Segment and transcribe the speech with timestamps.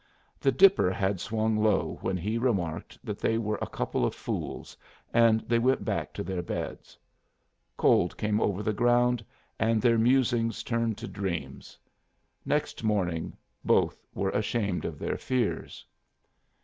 [0.39, 4.75] The Dipper had swung low when he remarked that they were a couple of fools,
[5.13, 6.97] and they went back to their beds.
[7.77, 9.23] Cold came over the ground,
[9.59, 11.77] and their musings turned to dreams.
[12.45, 15.85] Next morning both were ashamed of their fears.